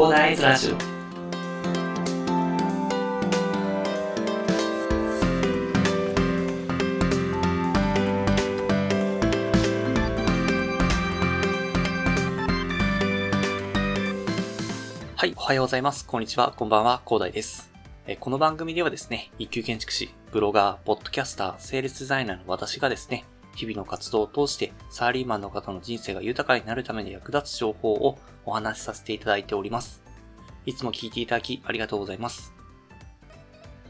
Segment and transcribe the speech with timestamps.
[0.00, 0.76] コーダーイズラジオ
[15.16, 16.06] はい、おはようございます。
[16.06, 17.70] こんにちは、こんばんは、コーダイです。
[18.20, 30.02] この番組ではですね、一級建築士、ブロガー、ポッドキャスター、セールスデザイナーの私がですね、日々の活動を通して、サラリーマンの方の人生が豊かになるために役立つ情報をお話しさせていただいております。
[30.66, 32.52] いつも聞いていただきありがとうございます。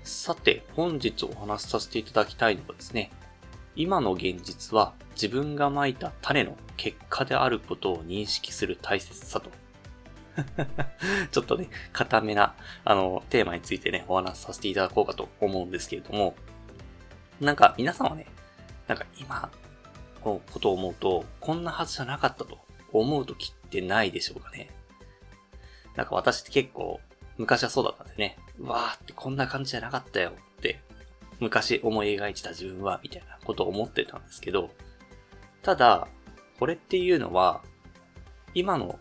[0.02, 3.10] さて、本日お話しさせていただきたいのはですね、
[3.76, 9.50] 今の現実は自分が蒔いた種の結果であることを認識する大切さと
[11.30, 16.34] ちょっとね、固めな、あの、テーマについてね、お話しさせていただこうかと思うんですけれども、
[17.40, 18.26] なんか皆さんはね、
[18.90, 19.48] なんか今
[20.24, 22.58] のことを思うと、こんなはずじゃなかったと
[22.92, 24.68] 思うときってないでしょうかね。
[25.94, 26.98] なんか私って結構、
[27.38, 30.80] 昔はそうだったんでね、うわーってこんな感じじゃなかったよって、
[31.38, 34.70] 昔思い描いてた自分は、みたいなことを思ってたんですけど、
[35.62, 36.08] ただ、
[36.58, 37.62] これっていうのは、
[38.54, 38.98] 今の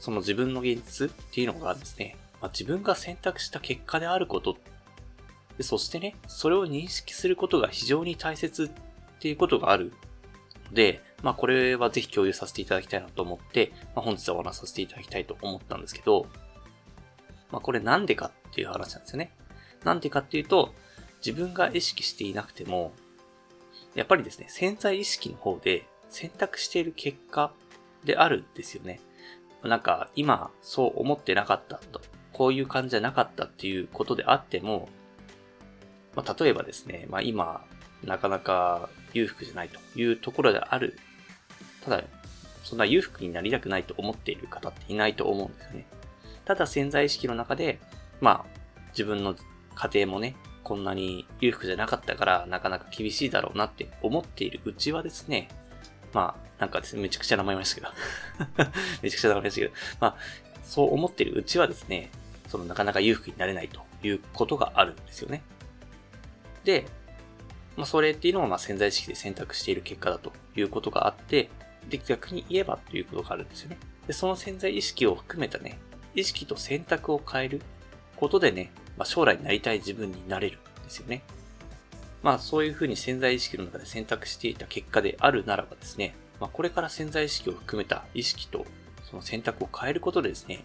[0.00, 4.54] その自分の現実っていうのがですね、まあ、自分が選択した結果であることっ
[5.56, 8.70] で、そしてね、それを認識することが非常に大切っ
[9.20, 9.92] ていうことがある
[10.68, 16.26] ので、まあこれはぜひ共有させていただきたいなと思って、まあ、本日はお話しさせていただきたいと思ったんですけど、
[17.50, 19.32] まあこれなんでかっていう話なんですよね。
[19.84, 20.74] なんでかっていうと、
[21.24, 22.92] 自分が意識していなくても、
[23.94, 27.52] やっぱりですね、潜在意識の方で選択している結果
[28.04, 29.00] であるんですよね。
[29.62, 32.00] なんか今そう思ってなかったと、
[32.32, 34.88] こういう感じじゃなかったっていうことであっても、
[36.16, 37.64] まあ、例えばですね、まあ今、
[38.02, 40.98] なかなか裕福じゃないというところである。
[41.84, 42.02] ただ、
[42.64, 45.86] そんな裕福になりたくないと思っている方っていないと思うんですよね。
[46.44, 47.78] ただ潜在意識の中で、
[48.20, 48.60] まあ、
[48.90, 49.36] 自分の
[49.74, 55.48] 家庭もね、こんなに裕福じゃなかったから、なかなか厳しいだろうなって思っているうちはですね、
[56.12, 57.80] まあ、なんかですね、めちゃくちゃ名前ました
[58.56, 58.70] けど。
[59.02, 59.72] めちゃくちゃ名前ましたけど。
[60.00, 60.16] まあ、
[60.64, 62.10] そう思っているうちはですね、
[62.48, 65.42] そのなかなか裕福になれないということがあるんですよね。
[66.66, 66.84] で、
[67.76, 71.48] まあ、それっていうのはまあ潜在意識で選択している結果だということがあって、
[71.88, 73.78] で、逆に言えばということがあるんですよね。
[74.06, 75.78] で、その潜在意識を含めたね、
[76.14, 77.62] 意識と選択を変える
[78.16, 81.22] ことでね、まあ、将来になりたい自分になれるんですよね。
[82.22, 88.66] まあそういうふうに潜在意識の中で選択していた結果であるならばですね、まあこれから潜在意識を含めた意識と
[89.08, 90.64] その選択を変えることでですね、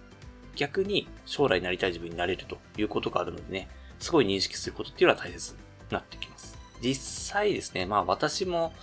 [0.56, 3.68] 逆に将来になりたい自分になれるということがあるのでね、
[4.00, 5.56] すごい認識することっていうのは大切
[5.94, 6.58] なってきます。
[6.82, 6.96] 実
[7.34, 8.74] 際ですね、まあ私も、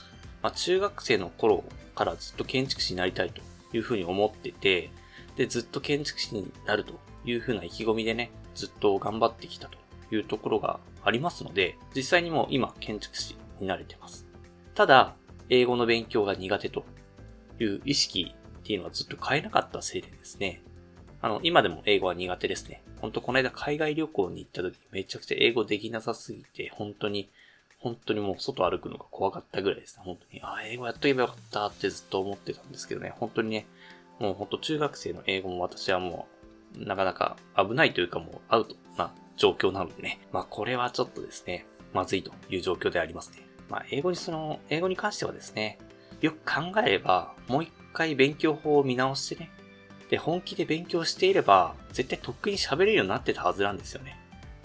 [0.43, 1.65] まあ中学生の頃
[1.95, 3.41] からずっと建築士になりたいと
[3.73, 4.91] いうふうに思ってて、
[5.37, 9.79] で、ずっと建築士になるというふうな意気込みでね、ずっと頑張ってきたと
[10.15, 14.27] いうところがありますので、実際にも今建築士になれてます。
[14.75, 15.15] ただ、
[15.49, 16.85] 英語の勉強が苦手と
[17.61, 20.63] いう意識っていうのはずっと変えなかったせいでですね、
[21.21, 22.83] あの、今でも英語は苦手ですね。
[23.01, 27.29] ほんとこの間海外旅行に行った時めちゃくちゃ英語できなさすぎて、本当に、
[27.79, 30.03] 本当にもう外歩くのが怖かったぐらいですね。
[30.05, 33.67] 本当に、あ、英語やっとけばよかったってずっと思ってたんですけどね、本当にね、
[34.19, 36.27] もう本当中学生の英語も私はも
[36.77, 40.21] う、なかなか危ないというかもうアウトな状況なのでね。
[40.33, 43.39] まあこれはちょっとですね、まずいという状況でありますね。
[43.69, 45.79] まあ英語にその、英語に関してはですね、
[46.21, 49.51] よく考えれば、もう一回勉強法を見直してね、
[50.11, 54.19] で、本気で勉強していれば、絶対とっくに喋れるようになってたはずなんですよね。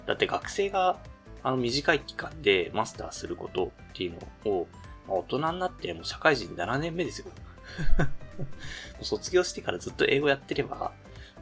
[0.06, 0.98] だって学生が、
[1.42, 4.66] あの短い期間でマスターすることっていうのを、
[5.06, 7.26] まあ、大人になってもう社会人7年目ですよ。
[9.02, 10.92] 卒業してからずっと英語やってれば、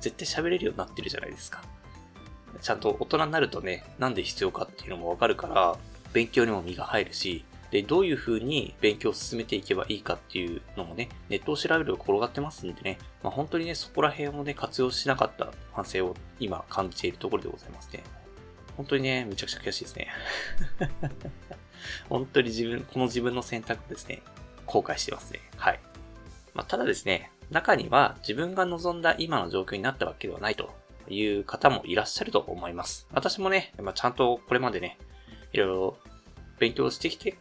[0.01, 1.63] 絶対喋れるようになってるじゃないですか。
[2.61, 5.77] ちゃんと大人になるとね、なんで必要かっていうのもわかるから、
[6.13, 18.05] 勉強にも身が入るし、で、どういう風に勉強を進めていけばいいかっていうのもね、ネットを調べると転がってますんでね、まあ本当にね、そこら辺をね、活用しなかった反省を今感じているところでございますね。
[18.77, 20.09] 本当にね、めちゃくちゃ悔しいですね。
[22.11, 24.21] 本当に自分、この自分の選択ですね、
[24.67, 25.41] 後悔してますね。
[25.57, 25.81] はい。
[26.53, 30.75] まあ、ただですね、中には自分が望んだ今の状況になったわけではないと
[31.09, 33.09] いう方もいらっしゃると思います。
[33.13, 34.99] 私もね、まあ、ちゃんとこれまでね、
[35.53, 35.99] いろいろ
[36.59, 37.39] 勉強してきて、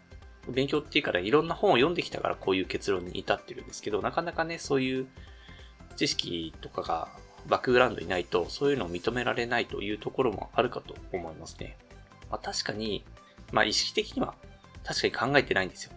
[0.52, 5.08] 勉強っていうからいろんな本を読んできたからこういう結論に至ってるんですけど、なかなかね、そういう
[5.96, 7.08] 知識とかが
[7.48, 11.78] バックグラウンドにないと、そういうのを認められないというところもあるかと思いますね。
[12.30, 13.04] まあ、確かに、
[13.52, 14.36] まあ意識的には
[14.84, 15.92] 確かに考えてないんですよ。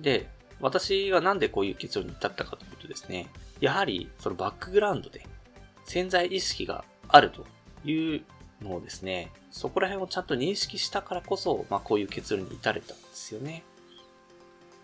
[0.00, 0.28] で、
[0.60, 3.28] 私がなんでこういう結論に至ったかというとですね、
[3.60, 5.26] やはりそのバックグラウンドで
[5.84, 7.46] 潜在意識があると
[7.84, 8.22] いう
[8.62, 13.62] のをですね、そこら辺をちゃんと認識したからこそ、まあこういう結論に至れたんですよね。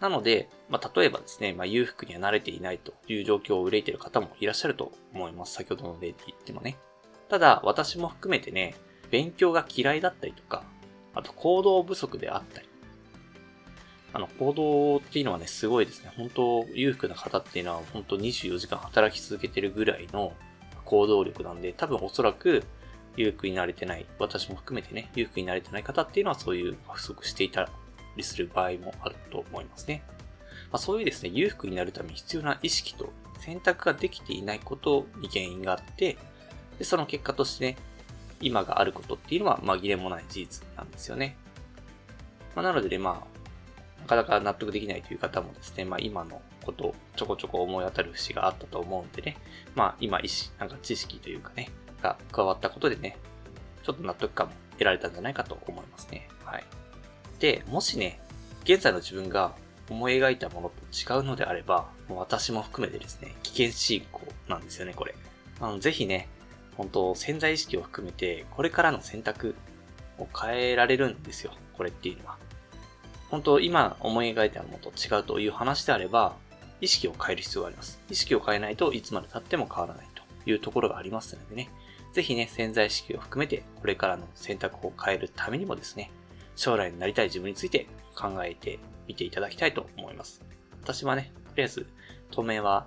[0.03, 5.55] なので、まあ例えばですね、まあ裕福には慣れていないという状況を憂いている方もいらっしゃると思います。
[5.55, 6.77] 先ほどの例で言ってもね。
[7.29, 8.75] ただ、私も含めてね、
[9.13, 10.65] 勉強が嫌いだったりとか、
[11.15, 12.69] あと行動不足であったり、
[14.13, 16.13] あの、行動っていうのはね、すごいですね。
[16.17, 20.33] 本当裕福な方っていうのは、本当24時間働き続けてるぐらいの
[20.85, 22.65] 行動力なんで、多分おそらく、
[23.17, 27.71] 裕福になれてない、私も含めてね、裕福になれてない方っていうのはそういう不足していた
[28.17, 30.03] りする場合もあると思いますね。
[30.71, 36.17] まあ、そういうですね、裕福になるために必要な意識と選択ができていないことに原因があって、
[36.79, 37.77] で、その結果としてね、
[38.41, 41.37] 今があることっていうのは紛れもない事実なんですよね。
[42.55, 43.33] まあ、なのでね、まあ、
[44.03, 49.37] なかなか納得できないという方もですね、まあ今のことをちょこちょこ思い当たる節があったと思うんでね、
[49.75, 51.69] まあ今意識、なんか知識というかね、
[52.03, 53.17] が加わったことでね、
[53.83, 56.29] ちょっと納得感も得られたんじゃないかと思いますね。
[56.45, 56.65] はい。
[57.43, 58.21] で、もしね、
[58.63, 59.57] 現在の自分が
[59.91, 65.17] 思い描いたものと違うのであれば、もう私も含めてですね、危険進行なんですよね、これ。
[65.61, 66.29] あの、ぜひね、
[66.77, 69.57] 本当潜在意識を含めて、これからの選択
[70.19, 72.39] を変えられるんですよ、これっていうのは。
[73.29, 76.37] 本当今思い描いたものと違うという話であれば、
[76.81, 78.01] 意識を変える必要があります。
[78.09, 81.71] 意識を変えないといつまで経っても変わらないというところがありますのでね。
[82.13, 86.13] ぜひね、潜在意識を含めて、これからの選択を変えるためにもですね、
[86.57, 90.43] 将来になりたい自分について考えてみていただきたいと思います。
[90.83, 91.87] 私はね、とりあえず、
[92.31, 92.87] 当面は、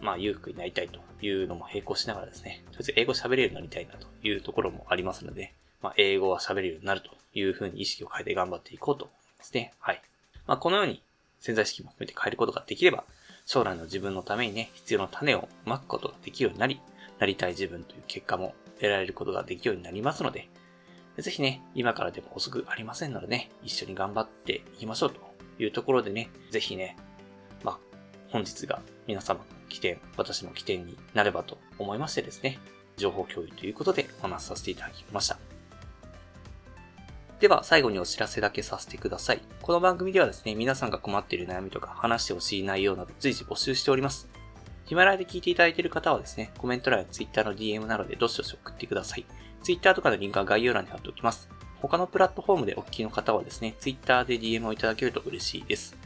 [0.00, 9.72] まあ、裕福になりたいというのも並行しながらですね、とりあえず英語喋れるようになりたいなというところもありますので、まあ、英語は喋れるようになるというふうに意識を変えて頑張っていこうと思いますね。
[9.78, 10.02] はい。
[10.46, 11.02] まあ、このように
[11.40, 13.04] 潜在意識も含めて変えることができれば、
[13.46, 16.80] 将来の自分のためにね、必要な種をまくことができるようになり、
[17.18, 20.48] なりたい自分という結果も得られることができるようになりますので、
[21.18, 25.20] ぜひね、今からでも遅くありませんのでね、一緒に頑張っていきましょうと
[25.58, 26.96] いうところでね、ぜひね、
[27.64, 27.78] まあ、
[28.28, 32.58] 本日が皆様の起点、私の起点になればと思いましてですね、
[32.96, 35.38] 情報共有ということでお話しさせていただきました。
[37.40, 39.40] では、最後にお知らせだけさせてください。
[39.62, 44.28] この番組ではですね、皆さんが困っている悩みとか話してほしい内容など随時募集しております。
[44.86, 49.26] ヒマラヤで聞いていただいている方はですね、コメント欄や Twitter の DM などでどしどし送ってください。
[49.62, 51.48] Twitter とかのリンクは概要欄に貼っておきます。
[51.80, 55.96] 他のプラットフォームでお聞きの方はですね、Twitter で DM をいただけると嬉しいです。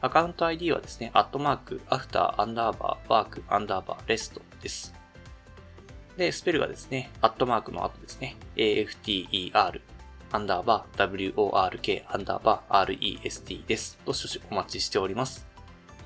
[0.00, 4.94] アカウント ID はですね、アットマーク、アフター、アンダーバー、ワーク、アンダーバー、レストです。
[6.16, 9.80] で、スペルがですね、アットマークの後ですね、after、
[10.32, 13.98] アンダーバー、work、アンダーバー、rest です。
[14.04, 15.51] どしどしお待ちしております。